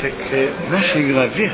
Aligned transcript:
Так 0.00 0.12
э, 0.30 0.48
в 0.68 0.70
нашей 0.70 1.12
главе 1.12 1.52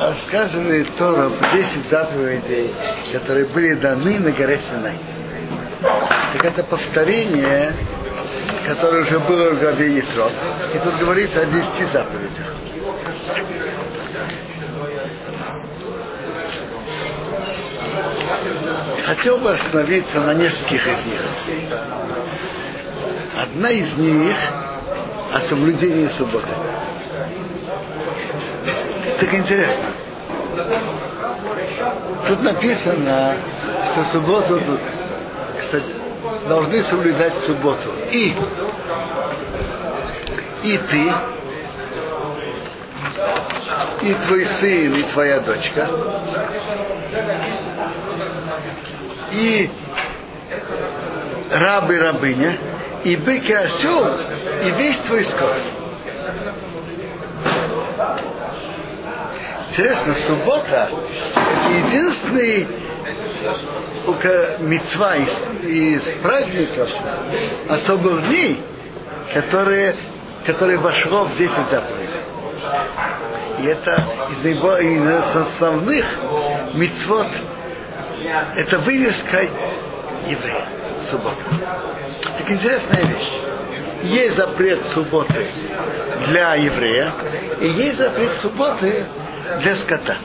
рассказывает 0.00 0.88
Тора 0.96 1.30
10 1.52 1.88
заповедей, 1.88 2.74
которые 3.12 3.44
были 3.46 3.74
даны 3.74 4.18
на 4.18 4.32
горе 4.32 4.58
Синай. 4.68 4.98
Так 6.32 6.44
это 6.44 6.64
повторение, 6.64 7.72
которое 8.66 9.02
уже 9.02 9.20
было 9.20 9.50
в 9.52 9.60
главе 9.60 9.98
Ятро. 9.98 10.30
И 10.74 10.78
тут 10.78 10.96
говорится 10.98 11.42
о 11.42 11.44
10 11.44 11.92
заповедях. 11.92 12.54
Хотел 19.04 19.38
бы 19.38 19.52
остановиться 19.52 20.20
на 20.20 20.34
нескольких 20.34 20.86
из 20.88 21.04
них. 21.06 21.20
Одна 23.36 23.70
из 23.70 23.96
них 23.96 24.36
о 25.32 25.40
соблюдении 25.42 26.08
субботы. 26.08 26.48
Так 29.20 29.34
интересно. 29.34 29.86
Тут 32.26 32.42
написано, 32.42 33.36
что 33.92 34.04
субботу 34.04 34.60
что 35.62 35.82
должны 36.48 36.82
соблюдать 36.82 37.38
субботу. 37.40 37.90
И, 38.10 38.34
и 40.62 40.78
ты, 40.78 41.12
и 44.02 44.14
твой 44.26 44.46
сын, 44.46 44.94
и 44.94 45.02
твоя 45.12 45.40
дочка, 45.40 45.88
и 49.32 49.70
раб 51.52 51.90
и 51.90 51.96
рабыня, 51.96 52.58
и 53.04 53.16
бык 53.16 53.48
и 53.48 53.52
осел, 53.52 54.16
и 54.64 54.70
весь 54.72 54.98
твой 55.00 55.24
скот. 55.24 55.56
Интересно, 59.70 60.14
суббота 60.14 60.90
это 61.34 61.70
единственный 61.86 62.66
мецва 64.60 65.16
из, 65.16 65.30
из 65.62 66.02
праздников, 66.22 66.88
особых 67.68 68.28
дней, 68.28 68.60
которые, 69.32 69.94
которые 70.44 70.78
вошло 70.78 71.24
в 71.24 71.36
10 71.36 71.54
заповедей. 71.70 72.08
И 73.60 73.66
это 73.66 74.04
из, 74.30 74.44
наибо, 74.44 74.78
из 74.78 75.36
основных 75.36 76.04
мецвод, 76.74 77.28
это 78.56 78.78
вывеска 78.80 79.42
еврея, 80.26 80.66
суббота. 81.04 81.42
Так 82.22 82.50
интересная 82.50 83.04
вещь. 83.04 83.32
Есть 84.02 84.36
запрет 84.36 84.84
субботы 84.86 85.46
для 86.28 86.54
еврея, 86.54 87.12
и 87.60 87.68
есть 87.68 87.98
запрет 87.98 88.38
субботы 88.38 89.04
для 89.60 89.76
скота. 89.76 90.16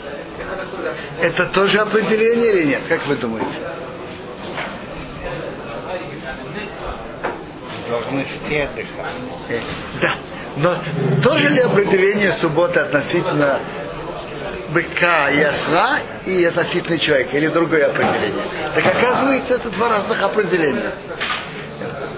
Это 1.19 1.45
тоже 1.47 1.80
определение 1.80 2.53
или 2.53 2.64
нет? 2.67 2.81
Как 2.88 3.05
вы 3.08 3.16
думаете? 3.16 3.59
Должны 7.89 8.25
все 8.25 8.64
отдыхать. 8.64 9.64
Да. 10.02 10.14
Но 10.55 10.75
тоже 11.23 11.49
ли 11.49 11.61
определение 11.61 12.31
субботы 12.31 12.80
относительно 12.80 13.59
быка 14.69 15.30
и 15.30 15.41
осла 15.41 15.99
и 16.25 16.44
относительно 16.45 16.99
человека, 16.99 17.38
или 17.38 17.47
другое 17.47 17.88
определение? 17.88 18.44
Так 18.75 18.86
оказывается, 18.86 19.55
это 19.55 19.69
два 19.69 19.89
разных 19.89 20.21
определения. 20.21 20.91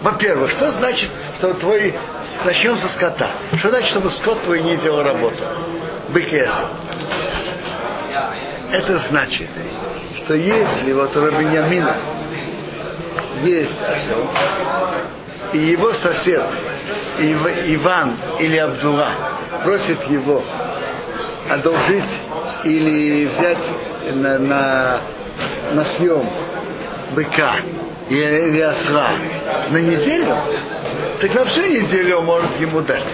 Во-первых, 0.05 0.51
что 0.51 0.71
значит, 0.73 1.09
что 1.39 1.55
твой... 1.55 1.95
Начнем 2.45 2.77
со 2.77 2.87
скота. 2.89 3.27
Что 3.57 3.69
значит, 3.69 3.89
чтобы 3.89 4.11
скот 4.11 4.39
твой 4.43 4.61
не 4.61 4.77
делал 4.77 5.01
работу? 5.01 5.43
Бык 6.09 6.31
и 6.31 6.37
осел. 6.41 6.67
Это 8.71 8.99
значит, 8.99 9.49
что 10.17 10.35
если 10.35 10.93
вот 10.93 11.17
у 11.17 11.25
Рабиньямина 11.25 11.95
есть 13.45 13.81
осел, 13.81 14.29
и 15.53 15.57
его 15.57 15.91
сосед 15.93 16.43
Иван 17.17 18.15
или 18.39 18.57
Абдула 18.57 19.09
просит 19.63 20.03
его 20.07 20.43
одолжить 21.49 22.03
или 22.63 23.25
взять 23.25 24.13
на, 24.13 24.37
на, 24.37 24.99
на 25.73 25.83
съем 25.83 26.29
быка 27.15 27.55
или 28.09 28.61
осла 28.61 29.09
на 29.69 29.77
неделю, 29.77 30.35
так 31.19 31.33
на 31.33 31.45
всю 31.45 31.61
неделю 31.61 32.19
он 32.19 32.25
может 32.25 32.59
ему 32.59 32.81
дать. 32.81 33.07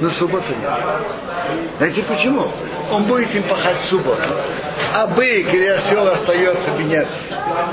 Но 0.00 0.10
субботу 0.10 0.46
нет. 0.48 0.70
Знаете 1.78 2.02
почему? 2.04 2.50
Он 2.90 3.04
будет 3.04 3.34
им 3.34 3.42
пахать 3.44 3.78
в 3.78 3.84
субботу. 3.86 4.22
А 4.94 5.06
бык 5.06 5.52
или 5.52 5.66
осел 5.66 6.06
остается 6.08 6.70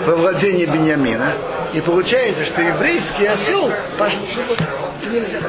во 0.06 0.16
владении 0.16 0.66
Бениамина. 0.66 1.34
И 1.74 1.82
получается, 1.82 2.46
что 2.46 2.62
еврейский 2.62 3.26
осел 3.26 3.72
пашет 3.98 4.24
в 4.24 4.34
субботу. 4.34 4.64
Это 5.02 5.12
нельзя. 5.12 5.40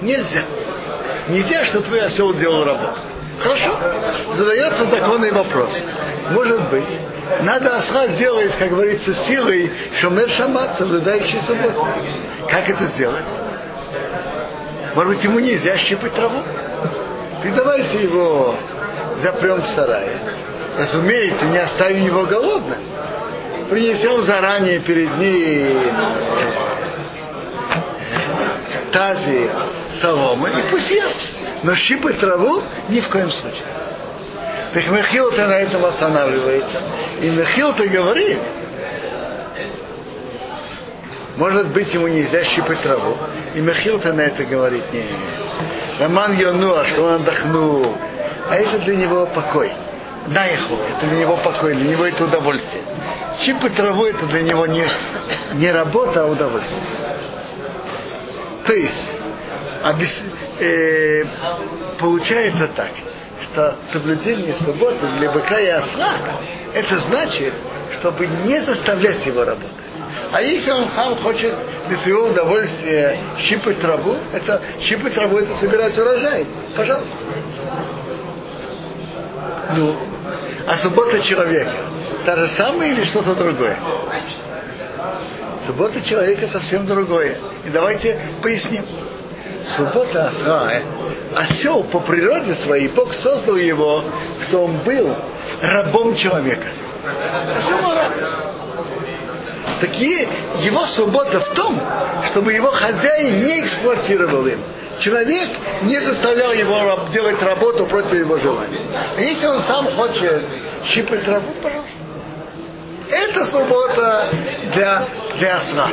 Нельзя. 0.00 0.42
Нельзя, 1.28 1.64
что 1.64 1.80
твой 1.80 2.02
осел 2.02 2.34
делал 2.34 2.64
работу. 2.64 2.98
Хорошо. 3.40 3.76
Задается 4.34 4.84
законный 4.86 5.32
вопрос. 5.32 5.70
Может 6.30 6.68
быть, 6.68 7.00
надо 7.42 7.76
осла 7.76 8.08
сделать, 8.08 8.54
как 8.56 8.70
говорится, 8.70 9.14
силой 9.14 9.72
шумер 10.00 10.28
шамат, 10.30 10.76
соблюдающий 10.76 11.40
субботу. 11.42 11.86
Как 12.48 12.68
это 12.68 12.84
сделать? 12.86 13.24
Может 14.94 15.14
быть, 15.14 15.24
ему 15.24 15.38
нельзя 15.38 15.76
щипать 15.78 16.14
траву? 16.14 16.42
Ты 17.42 17.50
давайте 17.52 18.02
его 18.02 18.54
запрем 19.18 19.62
в 19.62 19.68
сарае. 19.68 20.18
Разумеется, 20.78 21.46
не 21.46 21.58
оставим 21.58 22.04
его 22.04 22.24
голодным. 22.24 22.78
Принесем 23.70 24.22
заранее 24.22 24.80
перед 24.80 25.16
ней 25.16 25.76
тази 28.92 29.50
соломы 30.00 30.50
и 30.50 30.70
пусть 30.70 30.90
ест. 30.90 31.20
Но 31.62 31.74
щипать 31.74 32.18
траву 32.20 32.62
ни 32.88 33.00
в 33.00 33.08
коем 33.08 33.30
случае. 33.30 33.64
Так 34.72 34.88
Мехилта 34.88 35.46
на 35.48 35.58
этом 35.58 35.84
останавливается. 35.84 36.80
И 37.20 37.28
Мехилта 37.28 37.86
говорит, 37.88 38.38
может 41.36 41.68
быть, 41.68 41.92
ему 41.92 42.08
нельзя 42.08 42.42
щипать 42.44 42.80
траву. 42.80 43.16
И 43.54 43.60
Мехилта 43.60 44.14
на 44.14 44.22
это 44.22 44.44
говорит, 44.44 44.84
не, 44.92 45.04
Роман 46.00 46.38
Йонуа, 46.38 46.86
что 46.86 47.04
он 47.04 47.14
отдохнул. 47.16 47.96
А 48.48 48.56
это 48.56 48.78
для 48.78 48.96
него 48.96 49.26
покой. 49.26 49.70
Наеху, 50.26 50.76
это 50.96 51.06
для 51.06 51.18
него 51.18 51.36
покой, 51.36 51.74
для 51.74 51.90
него 51.90 52.06
это 52.06 52.24
удовольствие. 52.24 52.82
Щипать 53.40 53.74
траву 53.74 54.04
это 54.04 54.24
для 54.26 54.42
него 54.42 54.66
не, 54.66 54.86
не 55.54 55.70
работа, 55.70 56.22
а 56.22 56.26
удовольствие. 56.26 56.82
То 58.66 58.72
есть, 58.72 59.04
обес, 59.82 60.22
э, 60.60 61.24
получается 61.98 62.68
так, 62.74 62.90
что 63.42 63.76
соблюдение 63.92 64.54
субботы 64.54 65.06
для 65.18 65.30
быка 65.30 65.58
и 65.60 65.68
осла, 65.68 66.14
это 66.72 66.98
значит, 66.98 67.52
чтобы 67.98 68.26
не 68.26 68.60
заставлять 68.60 69.24
его 69.26 69.44
работать. 69.44 69.70
А 70.32 70.40
если 70.40 70.70
он 70.70 70.88
сам 70.88 71.16
хочет 71.16 71.54
для 71.88 71.96
своего 71.98 72.28
удовольствия 72.28 73.18
щипать 73.38 73.80
траву, 73.80 74.16
это 74.32 74.60
щипать 74.80 75.14
траву 75.14 75.38
это 75.38 75.54
собирать 75.56 75.96
урожай. 75.98 76.46
Пожалуйста. 76.76 77.16
Ну, 79.76 79.96
а 80.66 80.76
суббота 80.78 81.20
человека 81.20 81.72
та 82.24 82.36
же 82.36 82.48
самая 82.56 82.92
или 82.92 83.04
что-то 83.04 83.34
другое? 83.34 83.76
Суббота 85.66 86.00
человека 86.00 86.48
совсем 86.48 86.86
другое. 86.86 87.36
И 87.66 87.70
давайте 87.70 88.18
поясним. 88.42 88.84
Суббота 89.64 90.28
осла. 90.28 90.72
Осел 91.36 91.84
по 91.84 92.00
природе 92.00 92.54
своей, 92.56 92.88
Бог 92.88 93.14
создал 93.14 93.56
его, 93.56 94.04
что 94.46 94.64
он 94.64 94.78
был 94.78 95.14
рабом 95.62 96.14
человека. 96.16 96.66
Осел 97.56 97.78
раб. 97.78 98.12
Такие 99.80 100.28
его 100.60 100.86
суббота 100.86 101.40
в 101.40 101.54
том, 101.54 101.80
чтобы 102.30 102.52
его 102.52 102.70
хозяин 102.70 103.42
не 103.42 103.64
эксплуатировал 103.64 104.46
им. 104.46 104.60
Человек 105.00 105.48
не 105.82 106.00
заставлял 106.00 106.52
его 106.52 107.08
делать 107.12 107.42
работу 107.42 107.86
против 107.86 108.12
его 108.12 108.38
желания. 108.38 108.80
А 109.16 109.20
если 109.20 109.46
он 109.46 109.60
сам 109.62 109.86
хочет 109.96 110.44
щипать 110.86 111.24
траву, 111.24 111.52
пожалуйста. 111.60 111.98
Это 113.10 113.46
суббота 113.46 114.28
для, 114.74 115.04
для 115.38 115.56
осла. 115.56 115.90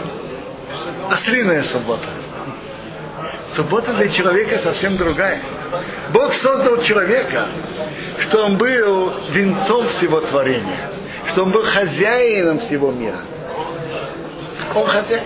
Ослиная 1.10 1.64
суббота. 1.64 2.08
Суббота 3.56 3.94
для 3.94 4.10
человека 4.10 4.60
совсем 4.60 4.96
другая. 4.98 5.42
Бог 6.14 6.34
создал 6.36 6.82
человека, 6.84 7.48
что 8.20 8.46
он 8.46 8.58
был 8.58 9.14
венцом 9.32 9.88
всего 9.88 10.22
творения, 10.22 10.92
что 11.30 11.44
он 11.44 11.52
был 11.52 11.64
хозяином 11.64 12.60
всего 12.60 12.92
мира. 12.92 13.20
Он 14.76 14.86
хозяин. 14.86 15.24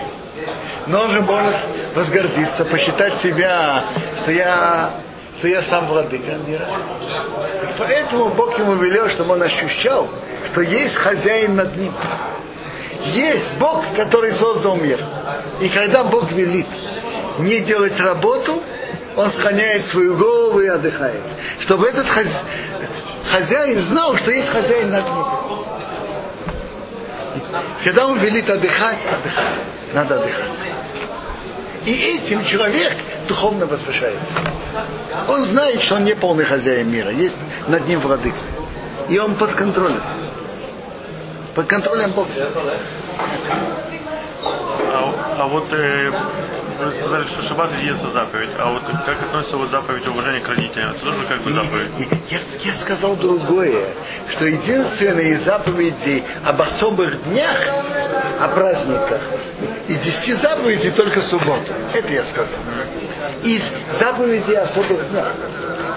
Но 0.86 1.02
он 1.02 1.10
же 1.12 1.20
может 1.20 1.56
возгордиться, 1.94 2.64
посчитать 2.64 3.18
себя, 3.18 3.84
что 4.22 4.32
я, 4.32 4.90
что 5.38 5.48
я 5.48 5.62
сам 5.62 5.86
владыка 5.86 6.32
мира. 6.46 6.66
И 7.62 7.78
поэтому 7.78 8.30
Бог 8.30 8.58
ему 8.58 8.74
велел, 8.76 9.08
чтобы 9.10 9.34
он 9.34 9.42
ощущал, 9.42 10.08
что 10.50 10.62
есть 10.62 10.96
хозяин 10.96 11.56
над 11.56 11.76
ним. 11.76 11.92
Есть 13.04 13.52
Бог, 13.58 13.84
который 13.96 14.32
создал 14.32 14.76
мир. 14.76 14.98
И 15.60 15.68
когда 15.68 16.04
Бог 16.04 16.30
велит 16.32 16.66
не 17.38 17.60
делать 17.60 17.98
работу, 18.00 18.62
он 19.16 19.30
склоняет 19.30 19.86
свою 19.86 20.16
голову 20.16 20.60
и 20.60 20.66
отдыхает. 20.66 21.20
Чтобы 21.60 21.88
этот 21.88 22.06
хозяин 23.30 23.80
знал, 23.82 24.16
что 24.16 24.30
есть 24.30 24.48
хозяин 24.48 24.90
над 24.90 25.04
ним. 25.04 25.24
Когда 27.84 28.06
он 28.06 28.18
велит 28.18 28.48
отдыхать, 28.48 28.98
отдыхать. 29.06 29.54
Надо 29.92 30.16
отдыхать. 30.16 30.58
И 31.84 31.92
этим 31.92 32.44
человек 32.44 32.92
духовно 33.28 33.66
возвышается. 33.66 34.32
Он 35.28 35.44
знает, 35.44 35.82
что 35.82 35.96
он 35.96 36.04
не 36.04 36.14
полный 36.14 36.44
хозяин 36.44 36.90
мира. 36.90 37.10
Есть 37.10 37.38
над 37.68 37.86
ним 37.86 38.00
владыка. 38.00 38.38
И 39.08 39.18
он 39.18 39.34
под 39.34 39.52
контролем. 39.52 40.02
Под 41.54 41.66
контролем 41.66 42.12
Бога. 42.12 42.30
А, 44.42 45.36
а 45.38 45.46
вот 45.46 45.72
э, 45.72 46.12
вы 46.78 46.92
сказали, 46.94 47.24
что 47.24 47.42
шаббат 47.42 47.70
и 47.80 47.86
ест 47.86 48.00
заповедь, 48.12 48.50
а 48.58 48.70
вот 48.70 48.82
как 49.06 49.22
относится 49.22 49.56
вот 49.56 49.70
заповедь 49.70 50.06
уважения 50.08 50.40
к 50.40 50.48
родителям? 50.48 50.90
Это 50.90 51.04
тоже 51.04 51.26
как 51.28 51.42
бы 51.42 51.52
заповедь? 51.52 51.90
Я, 51.98 52.38
я, 52.38 52.40
я 52.60 52.74
сказал 52.74 53.16
другое, 53.16 53.94
что 54.28 54.46
единственные 54.46 55.38
заповеди 55.38 56.24
об 56.44 56.60
особых 56.60 57.22
днях, 57.24 57.58
о 58.40 58.48
праздниках, 58.48 59.20
и 59.88 59.94
десяти 59.94 60.34
заповедей 60.34 60.90
только 60.92 61.20
суббота. 61.22 61.72
Это 61.92 62.08
я 62.08 62.24
сказал. 62.26 62.58
Из 63.42 63.62
заповедей 63.98 64.56
особых 64.56 65.10
днях. 65.10 65.32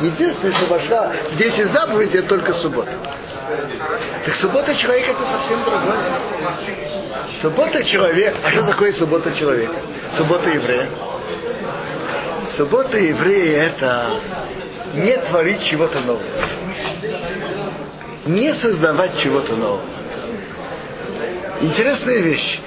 Единственное, 0.02 0.56
что 0.58 0.66
вошла 0.68 1.12
в 1.32 1.38
10 1.38 1.68
заповедей, 1.72 2.22
только 2.24 2.54
суббота. 2.54 2.92
Так 4.26 4.36
суббота 4.36 4.76
человека 4.76 5.12
это 5.12 5.26
совсем 5.28 5.64
другое. 5.64 6.00
Суббота 7.42 7.84
человек. 7.84 8.36
А 8.44 8.52
что 8.52 8.64
такое 8.68 8.94
суббота 8.94 9.32
человека? 9.36 9.76
Суббота 10.16 10.50
еврея. 10.50 10.90
Суббота 12.56 12.98
еврея 12.98 13.64
это 13.64 14.20
не 14.94 15.18
творить 15.18 15.64
чего-то 15.64 16.00
нового. 16.02 16.24
Не 18.26 18.54
создавать 18.54 19.18
чего-то 19.18 19.56
нового. 19.56 19.82
Интересная 21.62 22.20
вещь. 22.20 22.60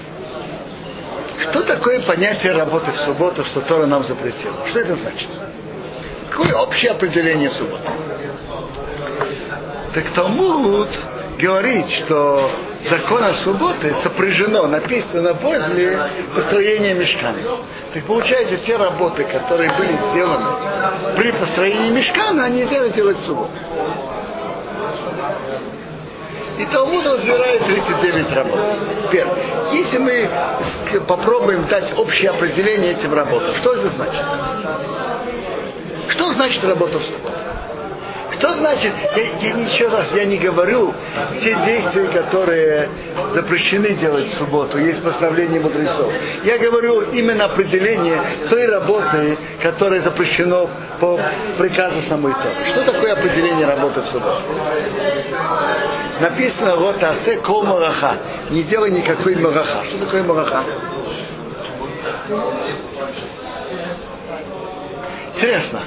Что 1.38 1.62
такое 1.62 2.00
понятие 2.02 2.52
работы 2.52 2.92
в 2.92 2.96
субботу, 2.98 3.44
что 3.44 3.60
Тора 3.60 3.86
нам 3.86 4.04
запретила? 4.04 4.68
Что 4.68 4.80
это 4.80 4.96
значит? 4.96 5.28
Какое 6.28 6.54
общее 6.54 6.92
определение 6.92 7.50
субботы? 7.50 7.90
Так 9.94 10.04
Талмуд 10.14 10.88
говорит, 11.38 11.90
что 11.90 12.48
закона 12.88 13.34
субботы 13.34 13.92
сопряжено, 13.94 14.66
написано 14.68 15.34
после 15.34 15.98
построения 16.34 16.94
мешкана. 16.94 17.38
Так 17.92 18.04
получается, 18.04 18.58
те 18.58 18.76
работы, 18.76 19.24
которые 19.24 19.70
были 19.72 19.96
сделаны 20.10 21.16
при 21.16 21.32
построении 21.32 21.90
мешкана, 21.90 22.44
они 22.44 22.60
нельзя 22.60 22.88
делать 22.90 23.18
в 23.18 23.26
субботу. 23.26 23.50
И 26.58 26.66
Талмуд 26.66 27.06
разбирает 27.06 27.64
39 27.64 28.32
работ. 28.32 28.60
Первое. 29.10 29.38
Если 29.72 29.98
мы 29.98 30.30
попробуем 31.08 31.66
дать 31.66 31.98
общее 31.98 32.30
определение 32.30 32.92
этим 32.92 33.12
работам, 33.12 33.54
что 33.56 33.72
это 33.74 33.88
значит? 33.90 34.24
Что 36.10 36.32
значит 36.34 36.62
работа 36.64 36.98
в 36.98 37.02
субботу? 37.02 37.32
Что 38.40 38.54
значит, 38.54 38.94
я, 39.16 39.22
я 39.22 39.66
еще 39.66 39.88
раз, 39.88 40.14
я 40.14 40.24
не 40.24 40.38
говорю 40.38 40.94
те 41.42 41.54
действия, 41.62 42.08
которые 42.08 42.88
запрещены 43.34 43.90
делать 43.96 44.28
в 44.28 44.34
субботу, 44.34 44.78
есть 44.78 45.02
постановление 45.02 45.60
мудрецов. 45.60 46.10
Я 46.42 46.56
говорю 46.56 47.02
именно 47.10 47.44
определение 47.44 48.18
той 48.48 48.66
работы, 48.66 49.36
которая 49.62 50.00
запрещено 50.00 50.70
по 51.00 51.20
приказу 51.58 52.00
самой 52.08 52.32
Торы. 52.32 52.70
Что 52.72 52.90
такое 52.90 53.12
определение 53.12 53.66
работы 53.66 54.00
в 54.00 54.06
субботу? 54.06 54.40
Написано 56.20 56.76
вот 56.76 57.02
асе 57.02 57.36
кол 57.40 57.64
мараха. 57.64 58.16
Не 58.48 58.62
делай 58.62 58.90
никакой 58.90 59.36
мараха. 59.36 59.84
Что 59.84 60.06
такое 60.06 60.22
мараха? 60.22 60.64
Интересно. 65.40 65.80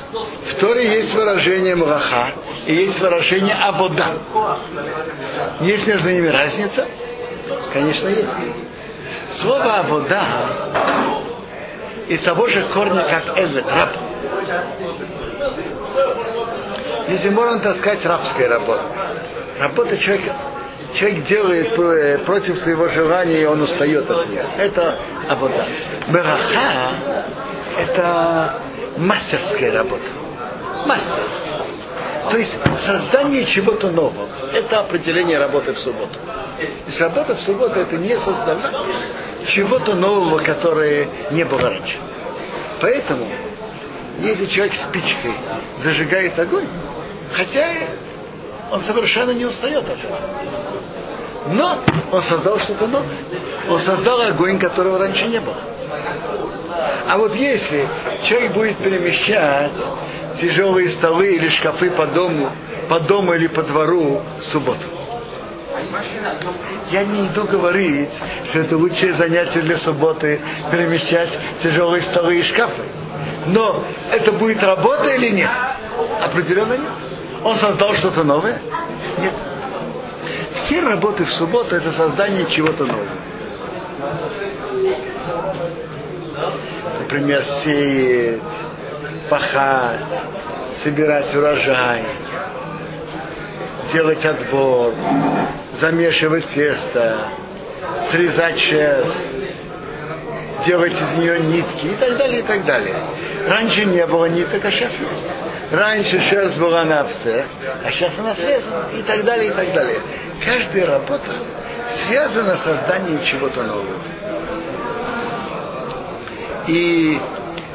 В 0.50 0.56
Торе 0.56 0.98
есть 0.98 1.14
выражение 1.14 1.76
мраха 1.76 2.30
и 2.66 2.74
есть 2.74 3.00
выражение 3.00 3.54
абода. 3.54 4.14
Есть 5.62 5.86
между 5.86 6.10
ними 6.10 6.28
разница? 6.28 6.88
Конечно, 7.72 8.08
есть. 8.08 8.30
Слово 9.30 9.76
абода 9.76 10.24
и 12.08 12.18
того 12.18 12.48
же 12.48 12.66
корня, 12.74 13.04
как 13.04 13.38
эвет, 13.38 13.66
раб. 13.68 13.90
Если 17.10 17.30
можно 17.30 17.60
таскать 17.60 18.04
рабская 18.08 18.50
работа. 18.50 18.82
Работа 19.60 20.00
человека, 20.00 20.36
человек 20.96 21.26
делает 21.26 22.26
против 22.26 22.58
своего 22.58 22.88
желания, 22.88 23.44
и 23.44 23.46
он 23.46 23.62
устает 23.62 24.10
от 24.10 24.28
нее. 24.30 24.46
Это 24.58 24.98
абода. 25.30 25.64
Мераха– 26.08 26.94
это 27.78 28.56
мастерская 28.98 29.72
работа. 29.72 30.04
Мастер. 30.86 31.28
То 32.30 32.38
есть 32.38 32.58
создание 32.86 33.46
чего-то 33.46 33.90
нового. 33.90 34.28
Это 34.54 34.80
определение 34.80 35.38
работы 35.38 35.74
в 35.74 35.80
субботу. 35.80 36.18
То 36.58 36.88
есть 36.88 37.02
работа 37.02 37.36
в 37.36 37.42
субботу 37.42 37.80
это 37.80 37.98
не 37.98 38.18
создавать 38.18 38.74
чего-то 39.48 39.96
нового, 39.96 40.40
которое 40.40 41.08
не 41.32 41.44
было 41.44 41.70
раньше. 41.70 41.98
Поэтому, 42.80 43.28
если 44.20 44.46
человек 44.46 44.74
спичкой 44.76 45.34
зажигает 45.80 46.38
огонь, 46.40 46.68
хотя 47.34 47.68
он 48.72 48.82
совершенно 48.82 49.32
не 49.32 49.46
устает 49.46 49.84
от 49.84 49.98
этого. 49.98 50.20
Но 51.48 51.80
он 52.12 52.22
создал 52.24 52.58
что-то 52.60 52.88
новое. 52.88 53.18
Он 53.70 53.80
создал 53.80 54.22
огонь, 54.22 54.58
которого 54.60 54.98
раньше 54.98 55.28
не 55.28 55.40
было. 55.40 55.58
А 57.08 57.18
вот 57.18 57.36
если 57.36 57.88
человек 58.24 58.54
будет 58.54 58.78
перемещать 58.78 59.72
тяжелые 60.40 60.90
столы 60.90 61.36
или 61.36 61.50
шкафы 61.50 61.92
по 61.92 62.06
дому, 62.08 62.50
по 62.90 63.00
дому 63.00 63.34
или 63.34 63.48
по 63.48 63.62
двору 63.64 64.22
в 64.40 64.44
субботу, 64.46 64.88
я 66.92 67.04
не 67.04 67.28
иду 67.28 67.46
говорить, 67.46 68.14
что 68.50 68.60
это 68.60 68.78
лучшее 68.78 69.14
занятие 69.14 69.62
для 69.62 69.78
субботы 69.78 70.40
перемещать 70.72 71.30
тяжелые 71.62 72.02
столы 72.04 72.40
и 72.40 72.44
шкафы. 72.44 72.84
Но 73.48 73.84
это 74.12 74.32
будет 74.32 74.64
работа 74.64 75.10
или 75.10 75.30
нет? 75.30 75.50
Определенно 76.22 76.74
нет. 76.74 76.92
Он 77.44 77.58
создал 77.58 77.94
что-то 77.96 78.24
новое? 78.24 78.62
Нет. 79.20 79.34
Все 80.56 80.80
работы 80.82 81.26
в 81.26 81.32
субботу 81.32 81.76
это 81.76 81.92
создание 81.92 82.46
чего-то 82.50 82.86
нового 82.86 83.08
например, 87.14 87.46
сеять, 87.46 88.42
пахать, 89.30 90.00
собирать 90.78 91.34
урожай, 91.36 92.02
делать 93.94 94.26
отбор, 94.26 94.96
замешивать 95.74 96.48
тесто, 96.48 97.18
срезать 98.10 98.60
шерсть, 98.60 99.28
делать 100.66 100.94
из 100.94 101.12
нее 101.20 101.40
нитки 101.40 101.86
и 101.86 101.96
так 102.00 102.18
далее, 102.18 102.40
и 102.40 102.44
так 102.44 102.66
далее. 102.66 102.96
Раньше 103.48 103.86
не 103.86 104.08
было 104.08 104.26
ниток, 104.26 104.66
а 104.66 104.72
сейчас 104.72 104.94
есть. 104.94 105.26
Раньше 105.72 106.20
шерсть 106.30 106.58
была 106.58 106.84
на 106.84 107.02
овце, 107.02 107.46
а 107.86 107.92
сейчас 107.92 108.18
она 108.18 108.34
срезана 108.34 108.88
и 108.92 109.04
так 109.04 109.24
далее, 109.24 109.52
и 109.52 109.54
так 109.54 109.72
далее. 109.72 110.00
Каждая 110.44 110.88
работа 110.88 111.32
связана 112.08 112.58
с 112.58 112.64
созданием 112.64 113.22
чего-то 113.24 113.62
нового. 113.62 114.00
И 116.68 117.20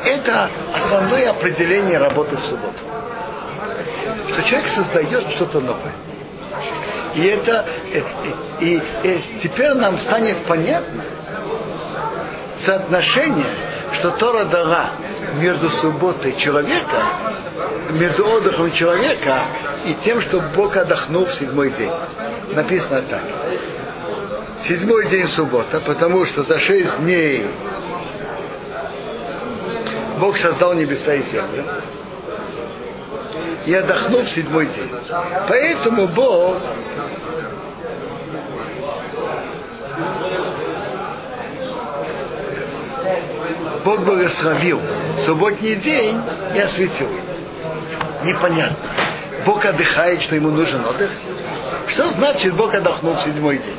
это 0.05 0.51
основное 0.75 1.31
определение 1.31 1.99
работы 1.99 2.37
в 2.37 2.41
субботу. 2.41 2.79
Что 4.33 4.43
человек 4.43 4.69
создает 4.69 5.31
что-то 5.35 5.61
новое. 5.61 5.93
И 7.15 7.25
это 7.25 7.67
и, 8.61 8.65
и, 8.65 8.83
и 9.03 9.41
теперь 9.43 9.75
нам 9.75 9.99
станет 9.99 10.45
понятно 10.47 11.03
соотношение, 12.65 13.47
что 13.95 14.11
Тора 14.11 14.45
дала 14.45 14.91
между 15.35 15.71
субботой 15.71 16.37
человека, 16.37 17.03
между 17.91 18.27
отдыхом 18.27 18.73
человека 18.73 19.43
и 19.85 19.95
тем, 20.05 20.21
что 20.23 20.41
Бог 20.55 20.77
отдохнул 20.77 21.27
в 21.27 21.35
седьмой 21.35 21.71
день. 21.71 21.91
Написано 22.53 23.03
так. 23.03 23.23
Седьмой 24.67 25.09
день 25.09 25.29
суббота, 25.29 25.81
потому 25.81 26.27
что 26.27 26.43
за 26.43 26.59
шесть 26.59 26.99
дней 26.99 27.47
Бог 30.19 30.37
создал 30.37 30.75
небеса 30.75 31.15
и 31.15 31.23
землю 31.23 31.65
и 33.67 33.75
отдохнул 33.75 34.23
в 34.23 34.29
седьмой 34.29 34.67
день. 34.67 34.91
Поэтому 35.49 36.09
Бог 36.09 36.57
Бог 43.85 44.01
благословил 44.01 44.81
субботний 45.25 45.77
день 45.77 46.21
и 46.55 46.59
осветил. 46.59 47.09
Непонятно. 48.25 48.77
Бог 49.47 49.65
отдыхает, 49.65 50.21
что 50.23 50.35
ему 50.35 50.51
нужен 50.51 50.85
отдых. 50.85 51.11
Что 51.87 52.11
значит 52.11 52.55
Бог 52.55 52.75
отдохнул 52.75 53.15
в 53.15 53.21
седьмой 53.23 53.59
день? 53.59 53.77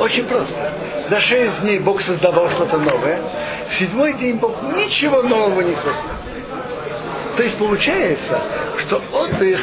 Очень 0.00 0.24
просто. 0.24 0.72
За 1.10 1.20
шесть 1.20 1.60
дней 1.60 1.78
Бог 1.78 2.00
создавал 2.00 2.48
что-то 2.48 2.78
новое. 2.78 3.20
В 3.68 3.74
седьмой 3.74 4.14
день 4.14 4.36
Бог 4.36 4.56
ничего 4.74 5.22
нового 5.22 5.60
не 5.60 5.74
создал. 5.74 6.16
То 7.36 7.42
есть 7.42 7.58
получается, 7.58 8.40
что 8.78 9.02
отдых, 9.12 9.60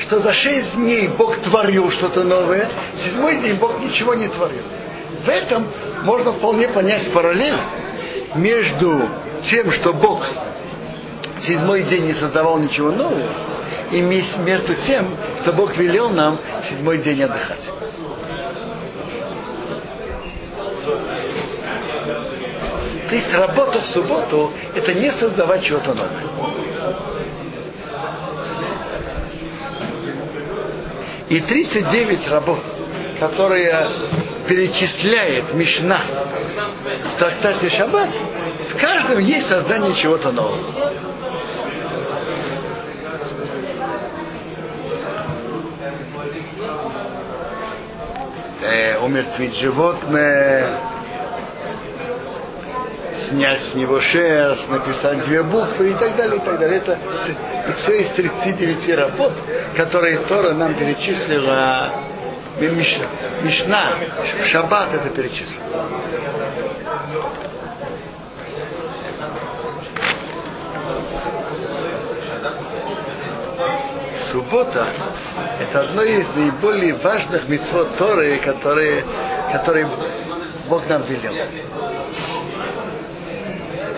что 0.00 0.18
за 0.18 0.32
шесть 0.32 0.74
дней 0.74 1.06
Бог 1.16 1.38
творил 1.38 1.92
что-то 1.92 2.24
новое, 2.24 2.68
в 2.96 3.00
седьмой 3.00 3.36
день 3.36 3.54
Бог 3.54 3.78
ничего 3.78 4.14
не 4.14 4.26
творил. 4.26 4.64
В 5.24 5.28
этом 5.28 5.68
можно 6.02 6.32
вполне 6.32 6.66
понять 6.66 7.12
параллель 7.12 7.58
между 8.34 9.08
тем, 9.42 9.70
что 9.70 9.92
Бог 9.92 10.26
в 11.40 11.46
седьмой 11.46 11.84
день 11.84 12.06
не 12.06 12.14
создавал 12.14 12.58
ничего 12.58 12.90
нового, 12.90 13.28
и 13.92 14.00
между 14.00 14.74
тем, 14.86 15.06
что 15.42 15.52
Бог 15.52 15.76
велел 15.76 16.10
нам 16.10 16.36
в 16.62 16.66
седьмой 16.66 16.98
день 16.98 17.22
отдыхать. 17.22 17.70
То 23.08 23.14
есть 23.14 23.32
работа 23.34 23.80
в 23.80 23.86
субботу– 23.86 24.52
это 24.74 24.92
не 24.94 25.12
создавать 25.12 25.62
чего-то 25.62 25.94
новое. 25.94 26.56
И 31.28 31.40
39 31.40 32.28
работ, 32.28 32.60
которые 33.20 33.88
перечисляет 34.48 35.54
Мишна 35.54 36.00
в 37.14 37.18
трактате 37.18 37.68
Шаббат, 37.68 38.10
в 38.70 38.80
каждом 38.80 39.20
есть 39.20 39.46
создание 39.48 39.94
чего-то 39.94 40.32
нового. 40.32 40.58
Э, 48.62 48.98
умертвить 48.98 49.54
животное, 49.56 50.80
снять 53.28 53.62
с 53.64 53.74
него 53.74 54.00
шерсть, 54.00 54.68
написать 54.68 55.24
две 55.26 55.42
буквы 55.42 55.90
и 55.90 55.94
так 55.94 56.16
далее, 56.16 56.36
и 56.36 56.40
так 56.40 56.58
далее. 56.58 56.78
Это 56.78 56.98
все 57.78 58.00
из 58.02 58.08
39 58.10 58.96
работ, 58.96 59.32
которые 59.76 60.18
Тора 60.18 60.52
нам 60.52 60.74
перечислила 60.74 61.90
Миш, 62.60 62.98
Мишна, 63.42 63.92
Шаббат 64.50 64.94
это 64.94 65.10
перечислил. 65.10 65.60
Суббота– 74.32 74.86
это 75.60 75.80
одно 75.80 76.02
из 76.02 76.26
наиболее 76.34 76.94
важных 76.94 77.48
митцвот 77.48 77.96
Торы, 77.96 78.38
которые, 78.38 79.04
которые 79.52 79.88
Бог 80.68 80.86
нам 80.88 81.02
велел. 81.02 81.32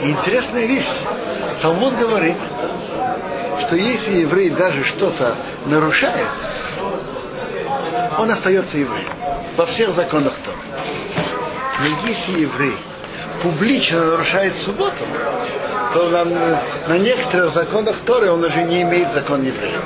И 0.02 0.10
интересная 0.10 0.66
вещь. 0.66 0.86
Талмуд 1.60 1.96
говорит, 1.96 2.36
что 3.66 3.76
если 3.76 4.18
еврей 4.18 4.50
даже 4.50 4.84
что-то 4.84 5.36
нарушает, 5.66 6.28
он 8.18 8.30
остается 8.30 8.78
евреем 8.78 9.08
во 9.56 9.66
всех 9.66 9.92
законах 9.92 10.34
Торы. 10.44 10.58
Но 11.80 12.08
если 12.08 12.40
еврей 12.40 12.76
публично 13.42 14.04
нарушает 14.04 14.56
субботу, 14.56 15.04
то 15.94 16.08
на, 16.10 16.24
на 16.24 16.98
некоторых 16.98 17.52
законах 17.52 17.96
Торы 18.04 18.30
он 18.30 18.44
уже 18.44 18.62
не 18.62 18.82
имеет 18.82 19.12
закон 19.12 19.42
еврея. 19.42 19.80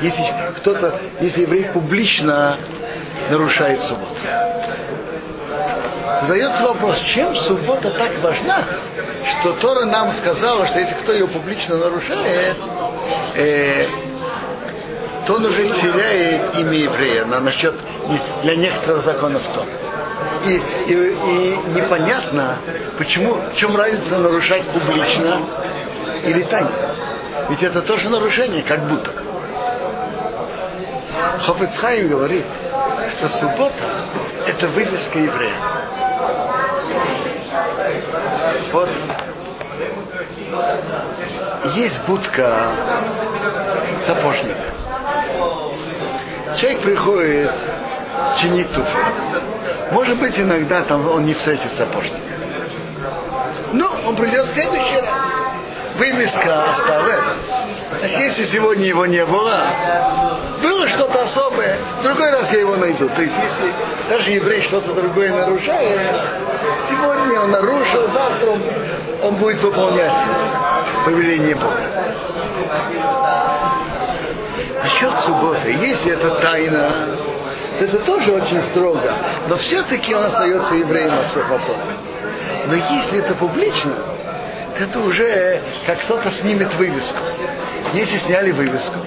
Если 0.00 0.24
кто-то, 0.58 0.94
если 1.20 1.42
еврей 1.42 1.64
публично 1.72 2.56
нарушает 3.30 3.80
субботу. 3.80 4.16
Задается 6.20 6.64
вопрос, 6.64 6.98
чем 7.14 7.34
суббота 7.36 7.90
так 7.90 8.18
важна, 8.20 8.64
что 9.40 9.52
Тора 9.54 9.84
нам 9.84 10.12
сказала, 10.12 10.66
что 10.66 10.80
если 10.80 10.94
кто 10.94 11.12
ее 11.12 11.28
публично 11.28 11.76
нарушает, 11.76 12.56
э, 13.36 13.86
то 15.26 15.34
он 15.34 15.44
уже 15.44 15.68
теряет 15.68 16.56
имя 16.56 16.72
еврея 16.72 17.24
на, 17.24 17.40
насчет 17.40 17.74
для 18.42 18.56
некоторых 18.56 19.04
законов 19.04 19.42
Торы. 19.54 19.70
И, 20.46 20.62
и, 20.86 20.92
и 20.92 21.58
непонятно, 21.74 22.56
почему, 22.96 23.34
в 23.34 23.56
чем 23.56 23.76
разница 23.76 24.18
нарушать 24.18 24.64
публично 24.70 25.40
или 26.24 26.42
тайно. 26.44 26.70
Ведь 27.50 27.62
это 27.62 27.82
тоже 27.82 28.08
нарушение, 28.08 28.62
как 28.62 28.80
будто. 28.88 29.12
Хофецхайм 31.40 32.08
говорит, 32.08 32.44
что 33.16 33.28
суббота– 33.28 33.84
это 34.46 34.68
вывеска 34.68 35.18
еврея. 35.18 35.77
Вот 38.72 38.88
есть 41.74 42.00
будка 42.06 42.72
сапожник. 44.06 44.56
Человек 46.56 46.80
приходит 46.80 47.50
чинить 48.40 48.70
туфли. 48.72 48.92
Может 49.92 50.18
быть, 50.18 50.38
иногда 50.38 50.82
там 50.82 51.08
он 51.08 51.24
не 51.24 51.34
встретит 51.34 51.70
сапожника. 51.72 52.16
Но 53.72 53.90
он 54.06 54.16
придет 54.16 54.46
в 54.46 54.54
следующий 54.54 55.00
раз. 55.00 55.38
Вывеска 55.98 56.70
осталась. 56.70 57.34
Если 58.02 58.44
сегодня 58.44 58.86
его 58.86 59.06
не 59.06 59.24
было, 59.26 59.66
было 60.62 60.86
что-то 60.88 61.22
особое, 61.22 61.76
в 62.00 62.02
другой 62.02 62.30
раз 62.30 62.52
я 62.52 62.60
его 62.60 62.76
найду. 62.76 63.08
То 63.08 63.22
есть, 63.22 63.36
если 63.36 63.72
даже 64.08 64.30
еврей 64.30 64.62
что-то 64.62 64.94
другое 64.94 65.32
нарушает, 65.32 66.00
сегодня 66.88 67.40
он 67.40 67.50
нарушил, 67.50 68.08
завтра 68.08 68.50
он, 68.50 68.62
он 69.22 69.34
будет 69.36 69.60
выполнять 69.62 70.12
повеление 71.04 71.54
Бога. 71.54 71.82
Насчет 74.82 75.12
субботы, 75.20 75.70
если 75.70 76.12
это 76.12 76.30
тайна, 76.40 76.90
это 77.80 77.98
тоже 78.00 78.32
очень 78.32 78.62
строго, 78.64 79.12
но 79.48 79.56
все-таки 79.56 80.14
он 80.14 80.24
остается 80.24 80.74
евреем 80.74 81.16
во 81.16 81.28
всех 81.28 81.48
вопросах. 81.48 81.94
Но 82.66 82.74
если 82.74 83.20
это 83.20 83.34
публично, 83.34 83.92
это 84.78 84.98
уже 85.00 85.60
как 85.86 86.00
кто-то 86.02 86.30
снимет 86.30 86.74
вывеску. 86.74 87.18
Если 87.92 88.16
сняли 88.18 88.50
вывеску, 88.52 88.98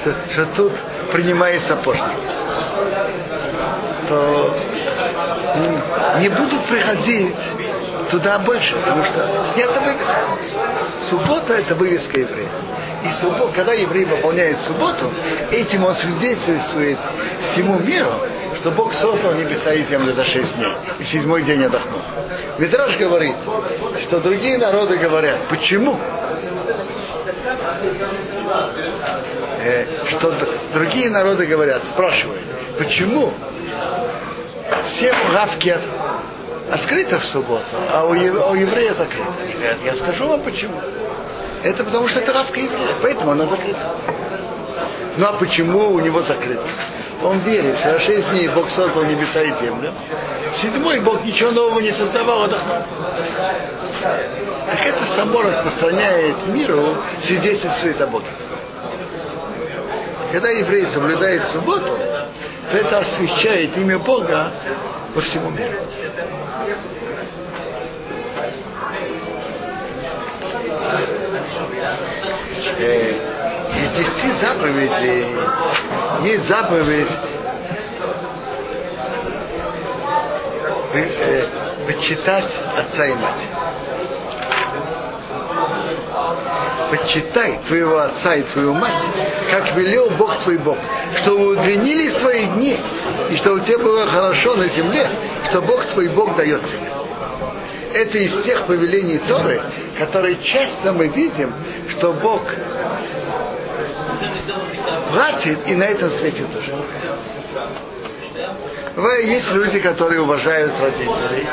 что, 0.00 0.14
что 0.32 0.46
тут 0.56 0.72
принимает 1.12 1.62
сапожник, 1.62 2.04
то 4.08 4.54
не 6.20 6.28
будут 6.28 6.64
приходить 6.66 7.36
туда 8.10 8.38
больше, 8.38 8.74
потому 8.76 9.04
что 9.04 9.28
снята 9.54 9.80
вывеска. 9.80 10.18
Суббота 11.00 11.54
это 11.54 11.74
вывеска 11.74 12.20
еврея. 12.20 12.48
И 13.04 13.08
суббот, 13.20 13.52
когда 13.54 13.72
еврей 13.74 14.04
выполняет 14.04 14.58
субботу, 14.60 15.12
этим 15.52 15.84
он 15.84 15.94
свидетельствует 15.94 16.98
всему 17.42 17.78
миру, 17.78 18.12
что 18.56 18.70
Бог 18.72 18.92
создал 18.94 19.34
небеса 19.34 19.72
и 19.72 19.82
землю 19.82 20.12
за 20.14 20.24
шесть 20.24 20.56
дней, 20.56 20.72
и 20.98 21.04
в 21.04 21.08
седьмой 21.08 21.42
день 21.44 21.64
отдохнул. 21.64 22.00
Мидраш 22.58 22.96
говорит, 22.96 23.36
что 24.02 24.20
другие 24.20 24.58
народы 24.58 24.96
говорят, 24.96 25.38
почему? 25.48 25.96
Э, 29.60 29.86
что 30.06 30.34
другие 30.74 31.10
народы 31.10 31.46
говорят, 31.46 31.86
спрашивают, 31.86 32.42
почему 32.78 33.32
все 34.86 35.14
лавки 35.32 35.68
от, 35.68 35.82
открыты 36.70 37.18
в 37.18 37.24
субботу, 37.24 37.64
а 37.92 38.04
у, 38.04 38.12
а 38.12 38.50
у 38.50 38.54
еврея 38.54 38.94
закрыты? 38.94 39.54
Говорят, 39.54 39.78
я 39.84 39.96
скажу 39.96 40.26
вам 40.28 40.42
почему. 40.42 40.80
Это 41.62 41.84
потому 41.84 42.08
что 42.08 42.20
это 42.20 42.32
лавка 42.32 42.60
еврея, 42.60 42.94
поэтому 43.02 43.32
она 43.32 43.46
закрыта. 43.46 43.94
Ну 45.16 45.26
а 45.26 45.32
почему 45.32 45.90
у 45.90 46.00
него 46.00 46.22
закрыто? 46.22 46.66
Он 47.22 47.40
верит, 47.40 47.78
что 47.80 47.98
шесть 47.98 48.30
дней 48.30 48.48
Бог 48.48 48.70
создал 48.70 49.04
небеса 49.04 49.42
и 49.42 49.52
землю. 49.64 49.92
Седьмой 50.56 51.00
Бог 51.00 51.24
ничего 51.24 51.50
нового 51.50 51.80
не 51.80 51.90
создавал, 51.90 52.44
отдохнул. 52.44 52.84
Так 54.00 54.86
это 54.86 55.04
само 55.16 55.42
распространяет 55.42 56.46
миру, 56.46 56.96
свидетельствует 57.24 58.00
о 58.00 58.06
Боге. 58.06 58.28
Когда 60.30 60.48
еврей 60.50 60.86
соблюдает 60.86 61.48
субботу, 61.48 61.98
это 62.72 62.98
освещает 62.98 63.76
имя 63.76 63.98
Бога 63.98 64.52
по 65.14 65.20
всему 65.20 65.50
миру. 65.50 65.78
Э, 72.80 73.12
из 73.74 73.92
десяти 73.96 74.32
заповедей 74.32 75.26
есть 76.30 76.46
заповедь 76.48 77.08
э, 80.94 81.46
почитать 81.86 82.50
отца 82.76 83.06
и 83.06 83.14
мать. 83.14 83.48
Почитай 86.90 87.60
твоего 87.66 87.98
отца 87.98 88.34
и 88.34 88.42
твою 88.42 88.72
мать, 88.74 89.02
как 89.50 89.74
велел 89.76 90.10
Бог 90.10 90.42
твой 90.42 90.58
Бог, 90.58 90.78
чтобы 91.22 91.52
удлинили 91.52 92.08
свои 92.18 92.46
дни, 92.46 92.78
и 93.30 93.36
чтобы 93.36 93.60
тебе 93.60 93.78
было 93.78 94.06
хорошо 94.06 94.54
на 94.54 94.68
земле, 94.68 95.08
что 95.50 95.62
Бог 95.62 95.84
твой 95.86 96.08
Бог 96.08 96.34
дает 96.36 96.64
тебе. 96.64 96.88
Это 97.94 98.18
из 98.18 98.42
тех 98.42 98.66
повелений 98.66 99.18
Торы, 99.26 99.60
которые 99.98 100.42
часто 100.42 100.92
мы 100.92 101.08
видим, 101.08 101.52
что 101.88 102.12
Бог 102.12 102.42
платит 105.12 105.58
и 105.66 105.74
на 105.74 105.84
этом 105.84 106.10
свете 106.10 106.44
тоже. 106.52 106.74
Есть 108.98 109.52
люди, 109.52 109.78
которые 109.78 110.22
уважают 110.22 110.72
родителей, 110.80 111.46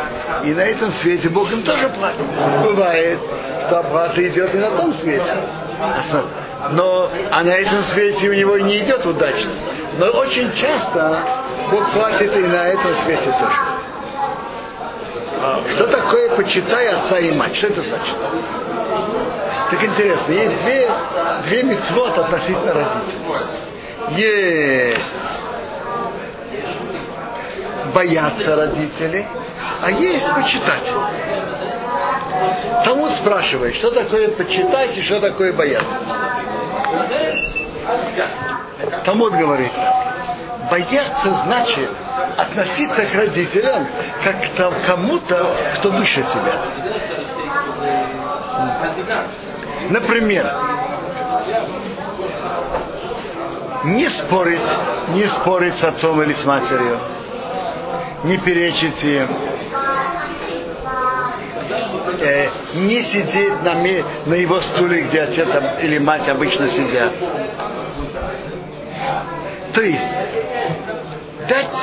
и 0.45 0.53
на 0.53 0.61
этом 0.61 0.91
свете 0.93 1.29
Бог 1.29 1.51
им 1.51 1.61
тоже 1.61 1.89
платит. 1.89 2.25
Бывает, 2.63 3.19
что 3.67 3.79
оплата 3.81 4.27
идет 4.27 4.55
и 4.55 4.57
на 4.57 4.71
том 4.71 4.95
свете. 4.95 5.31
Но, 6.71 7.07
а 7.29 7.43
на 7.43 7.51
этом 7.51 7.83
свете 7.83 8.29
у 8.29 8.33
него 8.33 8.57
не 8.57 8.79
идет 8.79 9.05
удачно. 9.05 9.51
Но 9.99 10.07
очень 10.07 10.51
часто 10.55 11.19
Бог 11.69 11.91
платит 11.91 12.35
и 12.35 12.39
на 12.39 12.65
этом 12.67 12.95
свете 13.03 13.31
тоже. 13.39 13.59
Что 15.75 15.87
такое 15.87 16.29
почитай 16.35 16.87
отца 16.87 17.19
и 17.19 17.31
мать? 17.31 17.55
Что 17.55 17.67
это 17.67 17.81
значит? 17.81 18.15
Так 19.69 19.83
интересно, 19.83 20.31
есть 20.31 20.63
две, 20.63 20.89
две 21.45 21.63
мецвод 21.63 22.17
относительно 22.17 22.73
родителей. 22.73 23.35
Есть 24.17 25.34
бояться 27.95 28.55
родителей, 28.57 29.25
а 29.81 29.89
есть 29.89 30.29
почитать. 30.35 30.91
Тому 32.83 33.09
спрашивает, 33.11 33.73
что 33.75 33.89
такое 33.91 34.27
почитать 34.31 34.97
и 34.97 35.01
что 35.01 35.21
такое 35.21 35.53
бояться. 35.53 35.97
Талмуд 39.05 39.33
говорит 39.33 39.71
Бояться 40.69 41.33
значит 41.45 41.89
относиться 42.37 43.05
к 43.05 43.13
родителям 43.13 43.87
как 44.23 44.35
к 44.55 44.87
кому-то, 44.87 45.55
кто 45.75 45.91
выше 45.91 46.23
себя. 46.23 46.55
Например, 49.89 50.51
не 53.83 54.09
спорить, 54.09 54.69
не 55.09 55.27
спорить 55.27 55.75
с 55.75 55.83
отцом 55.83 56.21
или 56.23 56.33
с 56.33 56.43
матерью, 56.43 56.99
не 58.25 58.37
перечить 58.37 59.03
э, 59.03 59.27
не 62.73 63.03
сидеть 63.03 63.63
на, 63.63 63.75
на 64.25 64.33
его 64.33 64.61
стуле, 64.61 65.03
где 65.03 65.21
отец 65.21 65.47
или 65.81 65.99
мать 65.99 66.27
обычно 66.27 66.69
сидят. 66.69 67.13
То 69.73 69.81
есть 69.81 70.11
дать 71.47 71.75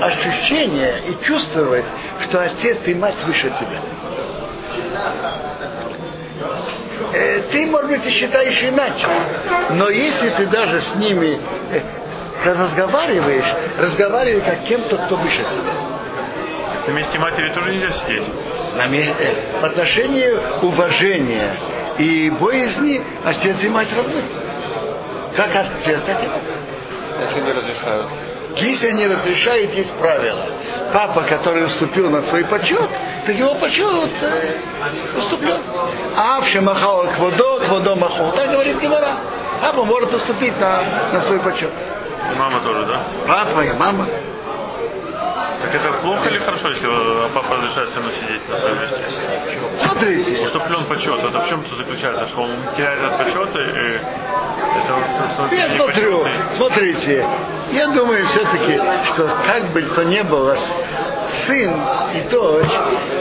ощущение 0.00 1.02
и 1.08 1.24
чувствовать, 1.24 1.84
что 2.20 2.42
отец 2.42 2.86
и 2.86 2.94
мать 2.94 3.22
выше 3.24 3.50
тебя. 3.50 3.80
Э, 7.12 7.42
ты, 7.50 7.66
может 7.66 7.90
быть, 7.90 8.06
и 8.06 8.10
считаешь 8.10 8.62
иначе, 8.62 9.06
но 9.72 9.90
если 9.90 10.30
ты 10.30 10.46
даже 10.46 10.80
с 10.80 10.94
ними 10.94 11.38
э, 12.44 12.52
разговариваешь, 12.52 13.54
разговаривай 13.78 14.40
как 14.42 14.64
кем-то, 14.64 14.96
кто 14.98 15.16
выше 15.16 15.42
тебя. 15.44 15.72
На 16.86 16.90
месте 16.92 17.18
матери 17.18 17.52
тоже 17.52 17.72
нельзя 17.72 17.92
сидеть? 17.92 18.24
На 18.76 18.86
месте, 18.86 19.34
в 19.60 19.64
отношении 19.64 20.30
уважения 20.62 21.54
и 21.98 22.30
боязни 22.30 23.02
отец 23.24 23.62
и 23.62 23.68
мать 23.68 23.94
равны. 23.94 24.22
Как 25.36 25.50
отец, 25.54 26.00
так 26.06 26.24
и 26.24 26.28
мать. 26.28 26.42
Если 27.20 27.40
не 27.40 27.52
разрешают. 27.52 28.06
Если 28.56 28.88
они 28.88 29.06
разрешают, 29.06 29.72
есть 29.74 29.94
правила. 29.96 30.46
Папа, 30.92 31.22
который 31.22 31.64
уступил 31.64 32.10
на 32.10 32.22
свой 32.22 32.44
почет, 32.44 32.90
так 33.24 33.34
его 33.34 33.54
почет 33.54 34.10
э, 34.20 34.58
уступлен. 35.16 35.60
А 36.16 36.40
в 36.40 36.46
Шамахау 36.48 37.08
кводо, 37.14 37.60
кводо 37.60 37.96
маху. 37.96 38.32
Так 38.36 38.50
говорит 38.50 38.78
Гемора. 38.80 39.16
Папа 39.60 39.84
может 39.84 40.12
уступить 40.12 40.58
на, 40.60 40.82
на 41.12 41.22
свой 41.22 41.38
почет. 41.38 41.70
И 42.32 42.38
мама 42.38 42.60
тоже, 42.60 42.86
да? 42.86 43.02
Папа 43.26 43.60
и 43.60 43.72
мама. 43.72 44.06
Так 45.62 45.74
это 45.74 45.92
плохо 46.02 46.28
или 46.28 46.38
хорошо, 46.38 46.70
если 46.70 46.86
папа 47.34 47.56
разрешает 47.56 47.96
мной 47.96 48.12
сидеть 48.20 48.48
на 48.48 48.58
своем 48.58 48.80
месте? 48.80 48.98
Смотрите. 49.80 50.46
Уступлен 50.46 50.84
почет. 50.86 51.18
Это 51.22 51.40
в 51.40 51.48
чем 51.48 51.60
это 51.60 51.76
заключается? 51.76 52.26
Что 52.26 52.42
он 52.42 52.50
теряет 52.76 52.98
этот 52.98 53.18
почет 53.18 53.56
и 53.56 54.00
это 54.72 54.94
он 54.94 55.50
Я 55.50 55.68
смотрю, 55.76 56.26
смотрите, 56.56 57.26
я 57.72 57.88
думаю 57.88 58.26
все-таки, 58.26 58.80
что 59.06 59.28
как 59.46 59.72
бы 59.72 59.82
то 59.82 60.04
ни 60.04 60.20
было, 60.22 60.56
сын 61.46 61.80
и 62.14 62.28
дочь 62.30 62.72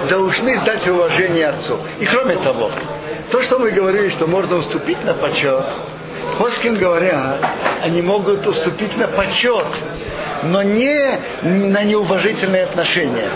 должны 0.09 0.59
дать 0.61 0.87
уважение 0.87 1.49
отцу. 1.49 1.77
И 1.99 2.05
кроме 2.05 2.35
того, 2.37 2.71
то, 3.31 3.41
что 3.41 3.59
мы 3.59 3.71
говорили, 3.71 4.09
что 4.09 4.27
можно 4.27 4.57
уступить 4.57 5.03
на 5.03 5.13
почет, 5.13 5.65
Хоскин 6.37 6.77
говоря, 6.77 7.37
они 7.83 8.01
могут 8.01 8.45
уступить 8.45 8.95
на 8.97 9.07
почет, 9.07 9.67
но 10.43 10.61
не 10.61 11.19
на 11.41 11.83
неуважительные 11.83 12.63
отношения 12.63 13.29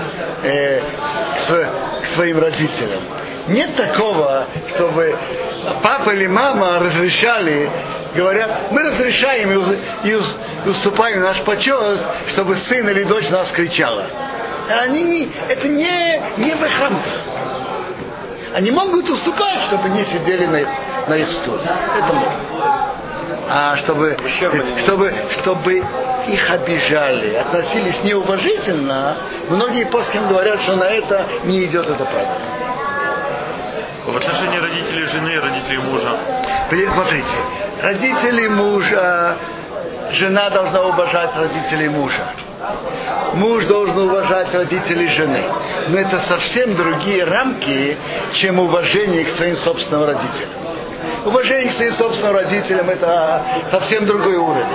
э, 0.44 0.80
к, 0.80 2.04
к 2.04 2.08
своим 2.16 2.40
родителям. 2.40 3.02
Нет 3.48 3.76
такого, 3.76 4.48
чтобы 4.74 5.16
папа 5.84 6.12
или 6.12 6.28
мама 6.28 6.80
разрешали, 6.80 7.70
говорят, 8.16 8.72
мы 8.72 8.82
разрешаем 8.82 9.52
и, 9.52 10.10
и 10.10 10.20
уступаем 10.68 11.22
наш 11.22 11.42
почет, 11.42 12.00
чтобы 12.30 12.56
сын 12.56 12.90
или 12.90 13.04
дочь 13.04 13.30
нас 13.30 13.52
кричала. 13.52 14.06
Они 14.84 15.04
не, 15.04 15.30
это 15.48 15.68
не, 15.68 16.22
не 16.38 16.56
в 16.56 16.64
их 16.64 16.80
рамках. 16.80 17.14
Они 18.56 18.72
могут 18.72 19.10
уступать, 19.10 19.64
чтобы 19.68 19.90
не 19.90 20.06
сидели 20.06 20.46
на 20.46 20.62
их, 20.62 20.68
на 21.08 21.16
их 21.16 21.32
стуле. 21.32 21.62
Это 21.98 22.14
можно 22.14 22.56
а 23.48 23.78
чтобы, 23.78 24.18
чтобы, 24.84 25.14
чтобы 25.40 25.84
их 26.28 26.50
обижали, 26.50 27.36
относились 27.36 28.04
неуважительно, 28.04 29.18
многие 29.50 29.86
после 29.86 30.20
говорят, 30.22 30.62
что 30.62 30.76
на 30.76 30.86
это 30.86 31.26
не 31.44 31.66
идет 31.66 31.88
это 31.88 32.06
правда. 32.06 32.38
В 34.08 34.18
отношении 34.18 34.60
родителей 34.60 35.06
жены 35.06 35.30
и 35.30 35.40
родителей 35.40 35.78
мужа. 35.80 36.18
Смотрите, 36.70 37.38
родители 37.82 38.48
мужа, 38.48 39.36
жена 40.12 40.50
должна 40.50 40.82
уважать 40.82 41.36
родителей 41.36 41.90
мужа. 41.90 42.26
Муж 43.34 43.66
должен 43.66 43.98
уважать 43.98 44.54
родителей 44.54 45.08
жены. 45.10 45.44
Но 45.90 46.00
это 46.00 46.20
совсем 46.22 46.76
другие 46.76 47.26
рамки, 47.26 47.98
чем 48.34 48.60
уважение 48.60 49.26
к 49.26 49.30
своим 49.30 49.58
собственным 49.58 50.06
родителям. 50.06 50.50
Уважение 51.26 51.70
к 51.70 51.74
своим 51.74 51.94
собственным 51.94 52.36
родителям 52.36 52.88
это 52.88 53.44
совсем 53.72 54.06
другой 54.06 54.36
уровень. 54.36 54.66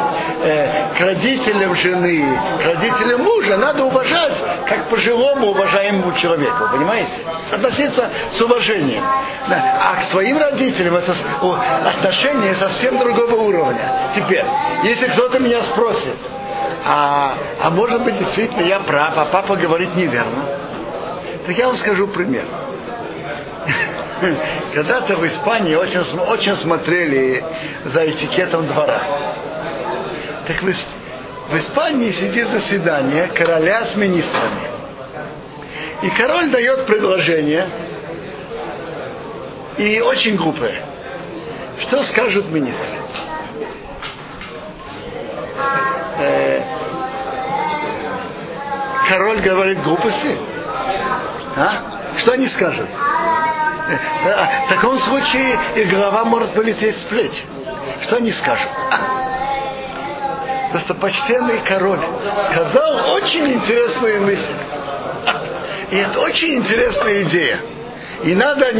Э, 0.42 0.88
к 0.96 1.00
родителям 1.00 1.76
жены, 1.76 2.26
к 2.60 2.64
родителям 2.64 3.22
мужа 3.22 3.56
надо 3.56 3.84
уважать 3.84 4.36
как 4.66 4.88
пожилому 4.88 5.48
уважаемому 5.48 6.12
человеку, 6.14 6.64
понимаете? 6.72 7.20
Относиться 7.52 8.10
с 8.32 8.40
уважением. 8.40 9.04
А 9.48 9.96
к 10.00 10.04
своим 10.04 10.38
родителям 10.38 10.96
это 10.96 11.14
отношение 11.86 12.54
совсем 12.54 12.98
другого 12.98 13.36
уровня. 13.36 14.10
Теперь, 14.14 14.44
если 14.82 15.06
кто-то 15.06 15.38
меня 15.38 15.62
спросит, 15.62 16.16
а, 16.84 17.34
а 17.62 17.70
может 17.70 18.02
быть 18.02 18.18
действительно 18.18 18.62
я 18.62 18.80
прав, 18.80 19.12
а 19.16 19.26
папа 19.26 19.54
говорит 19.54 19.94
неверно, 19.94 20.44
так 21.46 21.56
я 21.56 21.68
вам 21.68 21.76
скажу 21.76 22.08
пример. 22.08 22.44
Когда-то 24.74 25.16
в 25.16 25.26
Испании 25.26 25.74
очень, 25.74 26.00
очень 26.20 26.56
смотрели 26.56 27.42
за 27.84 28.10
этикетом 28.10 28.66
двора. 28.66 29.00
Так 30.46 30.62
в, 30.62 30.66
в 30.66 31.56
Испании 31.56 32.10
сидит 32.12 32.48
заседание 32.48 33.28
короля 33.28 33.86
с 33.86 33.94
министрами. 33.96 34.68
И 36.02 36.10
король 36.10 36.50
дает 36.50 36.86
предложение, 36.86 37.66
и 39.76 40.00
очень 40.00 40.36
глупое. 40.36 40.82
Что 41.80 42.02
скажут 42.02 42.48
министры? 42.50 42.98
Э, 46.18 46.62
король 49.08 49.40
говорит 49.40 49.82
глупости? 49.82 50.36
А? 51.56 52.16
Что 52.18 52.32
они 52.32 52.46
скажут? 52.48 52.88
В 53.90 54.68
таком 54.68 54.98
случае 54.98 55.58
и 55.76 55.84
голова 55.84 56.24
может 56.24 56.52
полететь 56.52 56.98
с 56.98 57.02
плеч. 57.02 57.32
Что 58.02 58.16
они 58.16 58.30
скажут? 58.32 58.68
Достопочтенный 60.72 61.60
король 61.66 62.00
сказал 62.50 63.14
очень 63.14 63.46
интересную 63.52 64.22
мысль. 64.22 64.54
И 65.90 65.96
это 65.96 66.20
очень 66.20 66.56
интересная 66.56 67.22
идея. 67.22 67.60
И 68.22 68.34
надо 68.34 68.66
о 68.66 68.76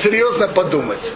серьезно 0.00 0.48
подумать. 0.48 1.12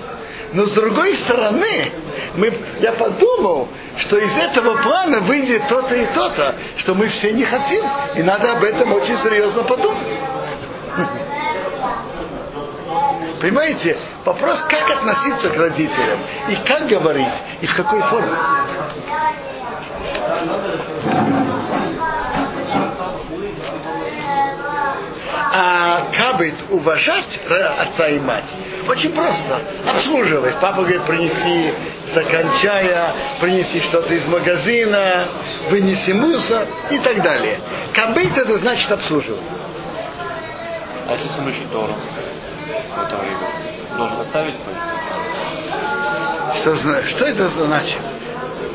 Но 0.52 0.66
с 0.66 0.72
другой 0.72 1.14
стороны, 1.16 1.92
мы, 2.34 2.52
я 2.80 2.92
подумал, 2.92 3.68
что 3.98 4.18
из 4.18 4.36
этого 4.36 4.82
плана 4.82 5.20
выйдет 5.20 5.68
то-то 5.68 5.94
и 5.94 6.06
то-то, 6.06 6.56
что 6.76 6.94
мы 6.94 7.08
все 7.08 7.32
не 7.32 7.44
хотим. 7.44 7.84
И 8.16 8.22
надо 8.22 8.52
об 8.52 8.64
этом 8.64 8.92
очень 8.94 9.16
серьезно 9.18 9.62
подумать. 9.62 10.18
Понимаете, 13.40 13.96
вопрос, 14.24 14.62
как 14.68 14.90
относиться 14.90 15.48
к 15.48 15.56
родителям, 15.56 16.20
и 16.48 16.56
как 16.66 16.86
говорить, 16.86 17.34
и 17.62 17.66
в 17.66 17.74
какой 17.74 18.02
форме. 18.02 18.36
А 25.52 26.06
кабит 26.16 26.54
уважать 26.70 27.40
отца 27.78 28.08
и 28.08 28.20
мать 28.20 28.44
очень 28.88 29.12
просто. 29.12 29.62
Обслуживать. 29.88 30.54
Папа 30.60 30.82
говорит, 30.82 31.02
принеси 31.02 31.72
стакан 32.08 32.50
чая, 32.60 33.12
принеси 33.40 33.80
что-то 33.80 34.12
из 34.12 34.26
магазина, 34.26 35.28
вынеси 35.70 36.10
мусор 36.10 36.66
и 36.90 36.98
так 36.98 37.22
далее. 37.22 37.58
Кабит 37.94 38.36
это 38.36 38.58
значит 38.58 38.90
обслуживать. 38.92 39.48
А 41.08 41.12
если 41.12 41.28
сын 41.28 41.46
учит 41.46 41.70
это 43.06 43.16
время? 43.16 43.96
Должен 43.96 44.20
оставить? 44.20 44.54
Что, 46.60 46.76
что 46.76 47.24
это 47.24 47.48
значит? 47.48 48.00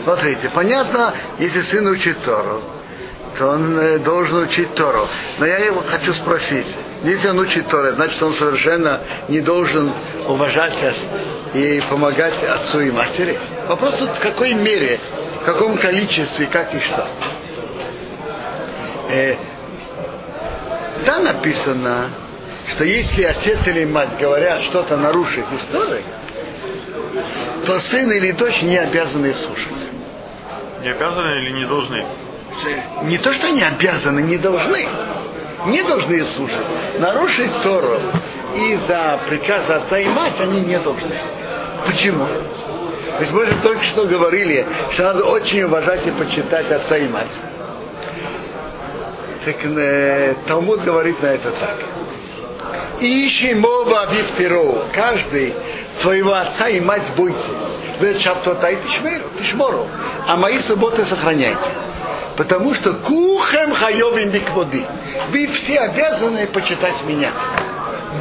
Смотрите, 0.03 0.49
понятно, 0.53 1.13
если 1.39 1.62
сын 1.62 1.88
учит 1.88 2.21
Тору, 2.23 2.62
то 3.38 3.47
он 3.47 3.77
э, 3.77 3.99
должен 3.99 4.43
учить 4.43 4.73
Тору. 4.75 5.08
Но 5.39 5.45
я 5.45 5.58
его 5.58 5.81
хочу 5.81 6.13
спросить, 6.13 6.67
если 7.03 7.29
он 7.29 7.39
учит 7.39 7.67
Тору, 7.67 7.91
значит 7.93 8.21
он 8.21 8.34
совершенно 8.34 9.01
не 9.27 9.41
должен 9.41 9.91
уважать 10.27 10.73
и 11.53 11.81
помогать 11.89 12.41
отцу 12.43 12.81
и 12.81 12.91
матери. 12.91 13.38
Вопрос 13.67 13.97
тут 13.97 14.12
в 14.12 14.19
какой 14.19 14.53
мере, 14.53 14.99
в 15.41 15.45
каком 15.45 15.77
количестве, 15.77 16.47
как 16.47 16.73
и 16.73 16.79
что. 16.79 17.08
Э, 19.10 19.36
там 21.05 21.23
написано, 21.23 22.10
что 22.67 22.84
если 22.84 23.23
отец 23.23 23.60
или 23.67 23.86
мать 23.86 24.17
говорят 24.19 24.62
что-то 24.63 24.97
нарушить 24.97 25.45
историю, 25.51 26.01
то 27.65 27.80
сын 27.80 28.12
или 28.12 28.32
дочь 28.32 28.62
не 28.62 28.78
обязаны 28.78 29.28
их 29.28 29.38
слушать. 29.38 29.88
Не 30.82 30.89
обязаны 30.89 31.41
или 31.41 31.51
не 31.51 31.65
должны? 31.65 32.06
Не 33.04 33.17
то, 33.17 33.34
что 33.34 33.47
они 33.47 33.62
обязаны, 33.62 34.21
не 34.21 34.38
должны. 34.38 34.88
Не 35.67 35.82
должны 35.84 36.13
их 36.13 36.28
слушать. 36.28 36.65
Нарушить 36.99 37.62
Тору 37.62 37.99
из-за 38.56 39.19
приказа 39.28 39.78
отца 39.78 39.97
и 39.97 40.08
мать 40.08 40.39
они 40.39 40.62
не 40.62 40.80
должны. 40.80 41.15
Почему? 41.86 42.25
Есть 43.19 43.32
мы 43.32 43.45
же 43.45 43.56
только 43.62 43.84
что 43.84 44.06
говорили, 44.06 44.65
что 44.91 45.04
надо 45.04 45.25
очень 45.25 45.63
уважать 45.63 46.06
и 46.06 46.12
почитать 46.12 46.69
отца 46.71 46.97
и 46.97 47.08
мать. 47.08 47.39
Так 49.45 49.56
э, 49.63 50.36
Талмуд 50.47 50.82
говорит 50.82 51.21
на 51.21 51.28
это 51.28 51.51
так. 51.51 51.78
Ищи 52.99 53.53
моба 53.53 54.08
виптероу. 54.12 54.84
Каждый 54.93 55.53
своего 56.01 56.34
отца 56.34 56.69
и 56.69 56.79
мать 56.79 57.12
бойтесь. 57.15 57.39
Вы 57.99 58.19
шаптотай 58.19 58.77
тишмору. 59.38 59.88
А 60.27 60.36
мои 60.36 60.60
субботы 60.60 61.05
сохраняйте. 61.05 61.69
Потому 62.38 62.73
что 62.73 62.93
кухем 62.93 63.73
хайовим 63.73 64.29
бикводи. 64.29 64.86
Вы 65.31 65.47
все 65.47 65.79
обязаны 65.79 66.47
почитать 66.47 67.03
меня. 67.05 67.31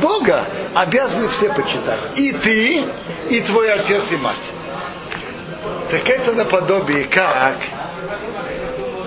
Бога 0.01 0.47
обязаны 0.75 1.29
все 1.29 1.53
почитать. 1.53 2.01
И 2.17 2.33
ты, 2.33 2.85
и 3.31 3.41
твой 3.43 3.73
отец 3.73 4.11
и 4.11 4.17
мать. 4.17 4.51
Так 5.91 6.09
это 6.09 6.33
наподобие 6.33 7.05
как 7.05 7.57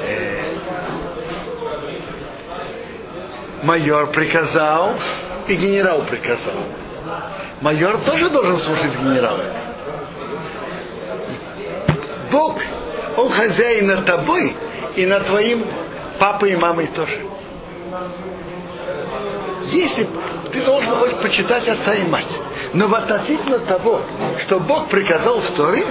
э, 0.05 0.55
майор 3.63 4.07
приказал 4.07 4.93
и 5.47 5.55
генерал 5.55 6.03
приказал. 6.03 6.55
Майор 7.61 7.97
тоже 7.99 8.29
должен 8.29 8.57
слушать 8.57 8.95
генерала. 8.99 9.43
Бог, 12.31 12.59
он 13.15 13.29
хозяин 13.29 13.87
над 13.87 14.05
тобой 14.05 14.55
и 14.95 15.05
над 15.05 15.25
твоим 15.25 15.65
папой 16.19 16.51
и 16.51 16.55
мамой 16.55 16.87
тоже. 16.87 17.19
Если 19.65 20.07
ты 20.51 20.61
должен 20.61 20.93
хоть 20.95 21.19
почитать 21.19 21.67
отца 21.67 21.93
и 21.95 22.03
мать, 22.03 22.39
но 22.73 22.87
в 22.87 22.95
относительно 22.95 23.59
того, 23.59 24.01
что 24.45 24.59
Бог 24.59 24.89
приказал 24.89 25.39
в 25.39 25.51
Торе, 25.51 25.85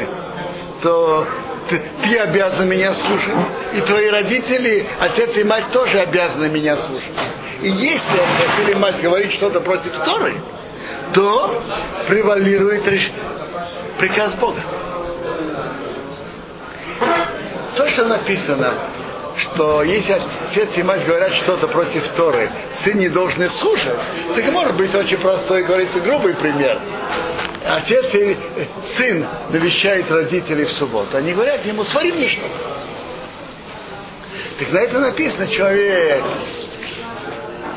то 0.82 1.26
ты, 1.68 1.82
ты 2.02 2.18
обязан 2.18 2.68
меня 2.68 2.94
слушать. 2.94 3.46
И 3.74 3.80
твои 3.80 4.08
родители, 4.08 4.86
отец 5.00 5.36
и 5.36 5.44
мать 5.44 5.70
тоже 5.72 6.00
обязаны 6.00 6.48
меня 6.48 6.76
слушать. 6.78 7.12
И 7.66 7.68
если 7.68 8.16
отец 8.16 8.50
или 8.64 8.74
мать 8.74 9.02
говорит 9.02 9.32
что-то 9.32 9.60
против 9.60 9.92
Торы, 10.04 10.34
то 11.12 11.64
превалирует 12.06 12.84
приказ 13.98 14.36
Бога. 14.36 14.62
То, 17.74 17.88
что 17.88 18.04
написано, 18.04 18.72
что 19.36 19.82
если 19.82 20.12
отец 20.48 20.76
и 20.76 20.82
мать 20.84 21.04
говорят 21.04 21.34
что-то 21.34 21.66
против 21.66 22.06
Торы, 22.10 22.48
сын 22.72 22.96
не 22.98 23.08
должен 23.08 23.42
их 23.42 23.52
слушать, 23.52 23.98
так 24.36 24.44
может 24.52 24.76
быть 24.76 24.94
очень 24.94 25.18
простой, 25.18 25.64
говорится, 25.64 25.98
грубый 25.98 26.34
пример. 26.34 26.78
Отец 27.66 28.14
и 28.14 28.38
сын 28.84 29.26
навещает 29.50 30.08
родителей 30.08 30.66
в 30.66 30.70
субботу. 30.70 31.16
Они 31.16 31.32
говорят 31.32 31.66
ему, 31.66 31.82
свари 31.82 32.12
мне 32.12 32.28
что-то. 32.28 32.76
Так 34.60 34.70
на 34.70 34.78
это 34.78 35.00
написано, 35.00 35.48
человек 35.48 36.22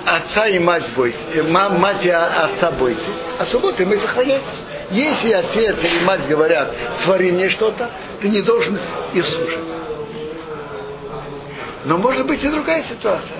отца 0.09 0.47
и 0.47 0.57
мать 0.59 0.89
бойтесь, 0.95 1.19
мать 1.51 2.03
и 2.03 2.09
отца 2.09 2.71
бойтесь, 2.71 3.03
а 3.37 3.45
субботы 3.45 3.85
мы 3.85 3.97
сохраняйтесь. 3.99 4.63
Если 4.91 5.31
отец 5.31 5.77
или 5.83 6.03
мать 6.03 6.27
говорят, 6.27 6.73
свари 7.03 7.31
мне 7.31 7.49
что-то, 7.49 7.89
ты 8.19 8.29
не 8.29 8.41
должен 8.41 8.79
их 9.13 9.25
слушать. 9.25 9.59
Но 11.85 11.97
может 11.97 12.25
быть 12.25 12.43
и 12.43 12.49
другая 12.49 12.83
ситуация. 12.83 13.37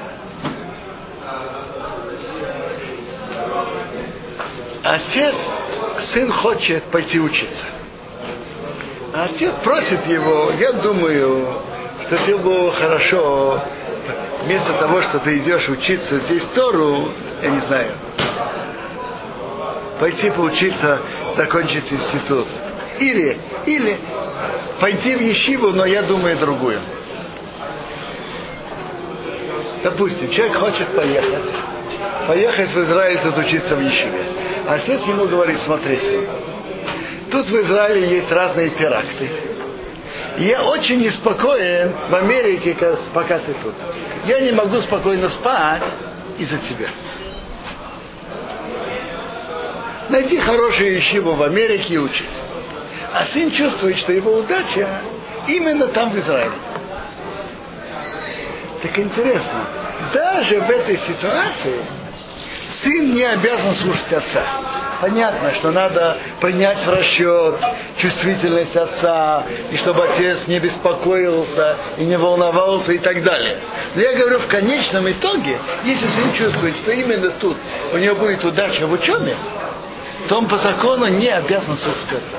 Отец, 4.84 5.36
сын 6.00 6.32
хочет 6.32 6.84
пойти 6.86 7.20
учиться. 7.20 7.66
А 9.14 9.26
отец 9.26 9.54
просит 9.64 10.06
его, 10.06 10.52
я 10.60 10.74
думаю, 10.74 11.62
что 12.06 12.18
тебе 12.20 12.38
было 12.38 12.72
хорошо, 12.72 13.62
вместо 14.44 14.74
того, 14.74 15.02
что 15.02 15.20
ты 15.20 15.38
идешь 15.38 15.68
учиться 15.70 16.20
здесь 16.20 16.44
Тору, 16.56 17.10
я 17.42 17.50
не 17.50 17.60
знаю, 17.62 17.92
пойти 20.00 20.30
поучиться, 20.30 21.00
закончить 21.36 21.92
институт. 21.92 22.48
Или, 23.00 23.38
или 23.66 23.98
пойти 24.80 25.16
в 25.16 25.22
Ешиву, 25.22 25.72
но 25.72 25.86
я 25.86 26.04
думаю 26.04 26.38
другую. 26.38 26.80
Допустим, 29.84 30.30
человек 30.32 30.58
хочет 30.58 30.88
поехать, 30.90 31.56
поехать 32.28 32.70
в 32.70 32.84
Израиль 32.84 33.20
тут 33.20 33.38
учиться 33.38 33.76
в 33.76 33.82
Ешиве. 33.82 34.24
Отец 34.68 35.02
ему 35.04 35.26
говорит, 35.26 35.60
смотри, 35.62 35.98
сын, 35.98 36.26
тут 37.32 37.48
в 37.48 37.62
Израиле 37.62 38.10
есть 38.18 38.32
разные 38.32 38.70
теракты. 38.72 39.49
Я 40.40 40.64
очень 40.64 41.02
неспокоен 41.02 41.94
в 42.10 42.16
Америке, 42.16 42.74
пока 43.14 43.40
ты 43.40 43.54
тут. 43.62 43.76
Я 44.26 44.40
не 44.40 44.54
могу 44.54 44.78
спокойно 44.78 45.30
спать 45.30 45.84
из-за 46.38 46.58
тебя. 46.60 46.88
Найди 50.08 50.38
хорошую 50.40 50.98
ищиву 50.98 51.34
в 51.34 51.44
Америке 51.44 51.96
и 51.96 51.98
учись. 51.98 52.40
А 53.14 53.26
сын 53.26 53.52
чувствует, 53.52 53.98
что 53.98 54.14
его 54.14 54.38
удача 54.38 55.02
именно 55.46 55.88
там, 55.88 56.12
в 56.12 56.18
Израиле. 56.18 56.54
Так 58.82 58.98
интересно, 58.98 59.66
даже 60.14 60.62
в 60.62 60.70
этой 60.70 60.98
ситуации 61.00 61.82
сын 62.70 63.14
не 63.14 63.24
обязан 63.24 63.74
слушать 63.74 64.14
отца. 64.14 64.44
Понятно, 65.02 65.54
что 65.54 65.72
надо 65.72 66.18
принять 66.42 66.86
в 66.86 66.90
расчет 66.90 67.56
чувствительность 67.98 68.76
отца, 68.76 69.44
и 69.72 69.78
чтобы 69.78 70.04
отец 70.04 70.46
не 70.48 70.60
беспокоился 70.60 71.78
и 71.98 72.04
не 72.04 72.18
волновался 72.18 72.92
и 72.92 72.98
так 72.98 73.24
далее. 73.24 73.58
Но 73.96 74.02
я 74.02 74.14
говорю, 74.14 74.40
в 74.40 74.48
конечном 74.48 75.10
итоге, 75.10 75.58
если 75.86 76.08
сын 76.08 76.34
чувствует, 76.34 76.76
что 76.84 76.92
именно 76.92 77.30
тут 77.32 77.56
у 77.94 77.98
него 77.98 78.16
будет 78.16 78.44
удача 78.44 78.88
в 78.88 78.92
учебе, 78.92 79.38
то 80.28 80.38
он 80.38 80.48
по 80.48 80.58
закону 80.58 81.08
не 81.08 81.30
обязан 81.30 81.78
слушать 81.78 82.12
отца. 82.12 82.38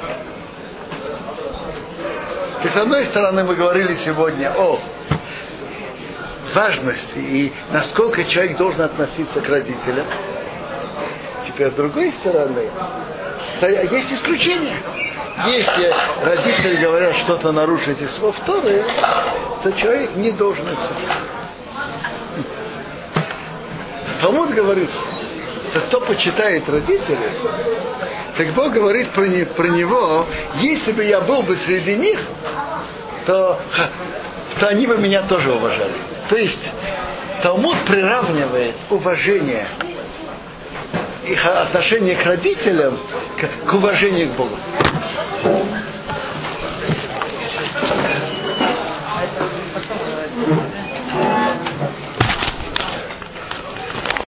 И 2.62 2.68
с 2.68 2.76
одной 2.76 3.06
стороны 3.06 3.42
мы 3.44 3.54
говорили 3.54 3.94
сегодня 3.96 4.52
о 4.54 4.78
важности 6.54 7.16
и 7.16 7.52
насколько 7.70 8.22
человек 8.24 8.58
должен 8.58 8.82
относиться 8.82 9.40
к 9.40 9.48
родителям. 9.48 10.04
Теперь 11.60 11.72
с 11.72 11.74
другой 11.74 12.12
стороны, 12.12 12.70
есть 13.90 14.12
исключения. 14.14 14.78
Если 15.46 15.94
родители 16.22 16.76
говорят 16.76 17.14
что-то 17.16 17.52
нарушить 17.52 18.00
из 18.00 18.16
слов 18.16 18.34
Торы, 18.46 18.82
то 19.62 19.70
человек 19.72 20.16
не 20.16 20.30
должен 20.30 20.66
их 20.72 20.78
слушать. 20.80 21.18
Талмуд 24.22 24.54
говорит, 24.54 24.88
что 25.70 25.80
кто 25.80 26.00
почитает 26.00 26.66
родителей, 26.66 27.30
так 28.38 28.54
Бог 28.54 28.72
говорит 28.72 29.10
про, 29.10 29.26
не, 29.26 29.44
про 29.44 29.68
него, 29.68 30.24
если 30.54 30.92
бы 30.92 31.04
я 31.04 31.20
был 31.20 31.42
бы 31.42 31.56
среди 31.56 31.94
них, 31.94 32.20
то, 33.26 33.60
то 34.58 34.68
они 34.68 34.86
бы 34.86 34.96
меня 34.96 35.24
тоже 35.24 35.52
уважали. 35.52 35.92
То 36.30 36.36
есть 36.36 36.70
Талмуд 37.42 37.76
приравнивает 37.86 38.76
уважение 38.88 39.66
их 41.26 41.44
отношение 41.46 42.16
к 42.16 42.24
родителям 42.24 42.98
к, 43.38 43.68
к 43.68 43.74
уважению 43.74 44.28
к 44.28 44.36
Богу. 44.36 44.56